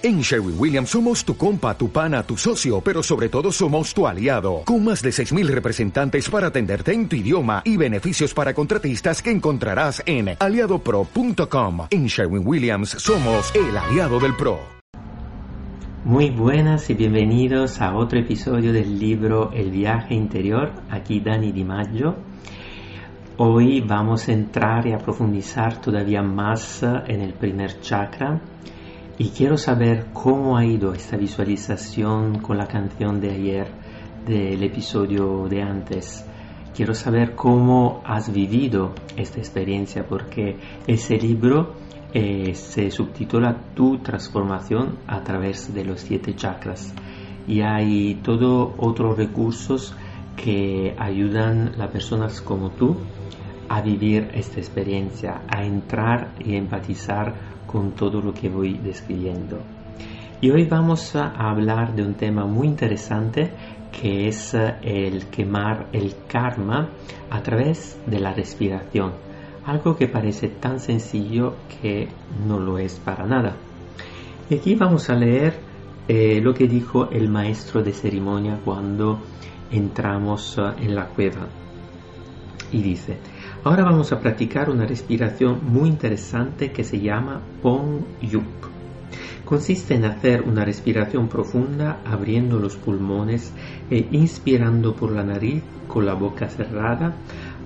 [0.00, 4.06] En Sherwin Williams somos tu compa, tu pana, tu socio, pero sobre todo somos tu
[4.06, 9.20] aliado, con más de 6.000 representantes para atenderte en tu idioma y beneficios para contratistas
[9.20, 11.88] que encontrarás en aliadopro.com.
[11.90, 14.60] En Sherwin Williams somos el aliado del PRO.
[16.04, 21.64] Muy buenas y bienvenidos a otro episodio del libro El viaje interior, aquí Dani Di
[21.64, 22.14] Maggio.
[23.36, 28.40] Hoy vamos a entrar y a profundizar todavía más en el primer chakra
[29.18, 33.66] y quiero saber cómo ha ido esta visualización con la canción de ayer
[34.24, 36.24] del episodio de antes.
[36.72, 40.56] Quiero saber cómo has vivido esta experiencia porque
[40.86, 41.74] ese libro
[42.14, 46.94] eh, se subtitula Tu transformación a través de los siete chakras
[47.48, 49.96] y hay todos otros recursos
[50.36, 52.96] que ayudan a personas como tú
[53.68, 59.58] a vivir esta experiencia, a entrar y empatizar con todo lo que voy describiendo.
[60.40, 63.50] Y hoy vamos a hablar de un tema muy interesante
[63.92, 66.88] que es eh, el quemar el karma
[67.30, 69.12] a través de la respiración.
[69.64, 72.08] Algo que parece tan sencillo que
[72.46, 73.56] no lo es para nada.
[74.48, 75.54] Y aquí vamos a leer
[76.06, 79.20] eh, lo que dijo el maestro de ceremonia cuando
[79.70, 81.48] entramos eh, en la cueva.
[82.72, 83.18] Y dice,
[83.64, 88.44] Ahora vamos a practicar una respiración muy interesante que se llama Pong Yup.
[89.44, 93.52] Consiste en hacer una respiración profunda abriendo los pulmones
[93.90, 97.14] e inspirando por la nariz con la boca cerrada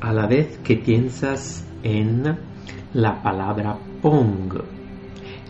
[0.00, 2.38] a la vez que piensas en
[2.92, 4.54] la palabra Pong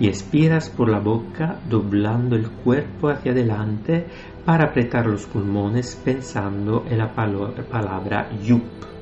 [0.00, 4.06] y expiras por la boca doblando el cuerpo hacia adelante
[4.45, 8.94] para apretar los pulmones pensando en la palabra Yup.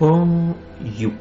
[0.00, 0.54] Pon
[0.98, 1.12] Yup.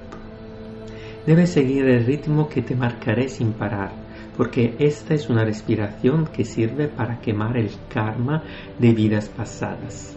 [1.26, 3.92] Debes seguir el ritmo que te marcaré sin parar,
[4.38, 8.42] porque esta es una respiración que sirve para quemar el karma
[8.80, 10.16] de vidas pasadas.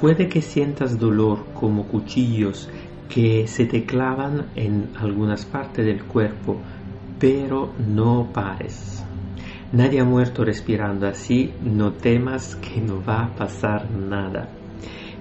[0.00, 2.70] Puede que sientas dolor como cuchillos
[3.08, 6.58] que se te clavan en algunas partes del cuerpo,
[7.18, 9.04] pero no pares.
[9.72, 14.48] Nadie ha muerto respirando así, no temas que no va a pasar nada.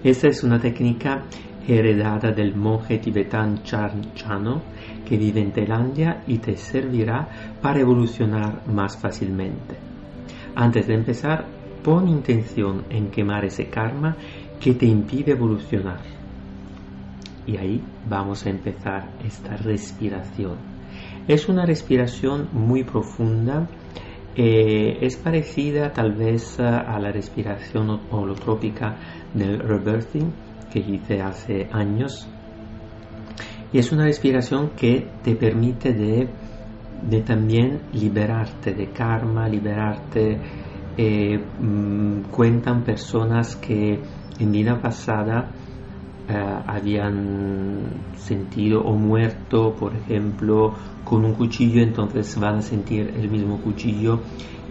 [0.03, 1.23] Esta es una técnica
[1.67, 4.61] heredada del monje tibetano Chano
[5.05, 7.27] que vive en Tailandia y te servirá
[7.61, 9.75] para evolucionar más fácilmente.
[10.55, 11.45] Antes de empezar,
[11.83, 14.15] pon intención en quemar ese karma
[14.59, 15.99] que te impide evolucionar.
[17.45, 20.55] Y ahí vamos a empezar esta respiración.
[21.27, 23.67] Es una respiración muy profunda,
[24.35, 28.95] eh, es parecida tal vez a la respiración holotrópica
[29.33, 30.31] del rebirthing,
[30.71, 32.27] que hice hace años.
[33.73, 36.27] Y es una respiración que te permite de,
[37.09, 40.39] de también liberarte de karma, liberarte.
[40.97, 43.99] Eh, mm, cuentan personas que
[44.39, 45.49] en vida pasada
[46.27, 46.33] eh,
[46.67, 53.59] habían sentido o muerto, por ejemplo, con un cuchillo, entonces van a sentir el mismo
[53.61, 54.19] cuchillo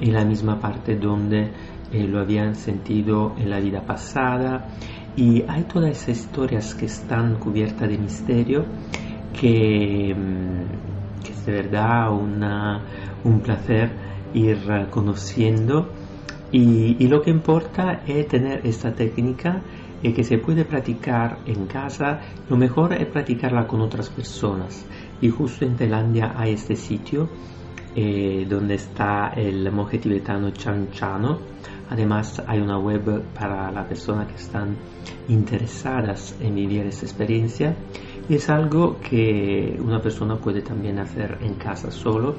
[0.00, 1.50] en la misma parte donde
[1.92, 4.68] eh, lo habían sentido en la vida pasada
[5.20, 8.64] y hay todas esas historias que están cubiertas de misterio
[9.38, 12.80] que, mm, es de verdad una,
[13.22, 13.90] un placer
[14.32, 15.90] ir conociendo.
[16.50, 19.60] Y, lo que importa es tener esta técnica
[20.02, 24.86] y que se puede practicar en casa, lo mejor es practicarla con otras personas.
[25.20, 27.28] Y justo en Tailandia hay este sitio
[27.94, 31.40] eh, donde está el monje tibetano Chan Chano,
[31.90, 34.76] Además hay una web para las personas que están
[35.28, 37.74] interesadas en vivir esta experiencia
[38.28, 42.36] y es algo que una persona puede también hacer en casa solo.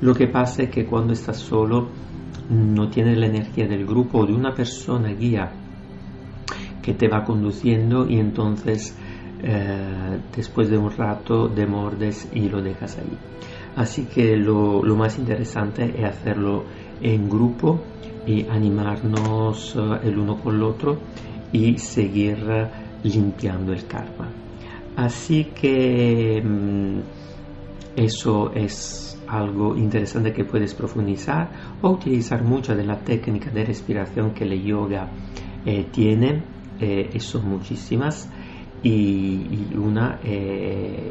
[0.00, 1.88] Lo que pasa es que cuando estás solo
[2.48, 5.50] no tienes la energía del grupo o de una persona guía
[6.80, 8.96] que te va conduciendo y entonces
[9.42, 13.18] eh, después de un rato demordes y lo dejas ahí.
[13.74, 16.64] Así que lo más interesante es hacerlo
[17.00, 17.80] en grupo
[18.26, 20.98] y animarnos eh, el uno con el otro
[21.52, 22.68] y seguir eh,
[23.04, 24.28] limpiando el karma.
[24.96, 26.98] Así que mm,
[27.96, 34.32] eso es algo interesante que puedes profundizar o utilizar mucha de la técnica de respiración
[34.34, 35.08] que el yoga
[35.64, 36.42] eh, tiene,
[36.80, 38.28] y son muchísimas,
[38.82, 40.18] y, una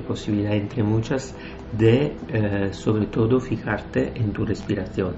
[0.05, 1.33] posibilidad entre muchas
[1.71, 2.13] de
[2.73, 5.13] sobre todo fijarte en tu respiración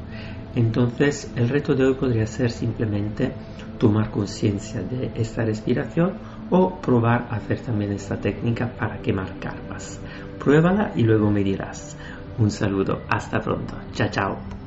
[0.55, 3.33] entonces el reto de hoy podría ser simplemente
[3.79, 6.19] tomar conciencia de esta respiración
[6.49, 9.99] o probar a hacer también esta técnica para quemar karmas.
[10.39, 11.97] Pruébala y luego me dirás.
[12.37, 14.62] Un saludo, hasta pronto, chao chao.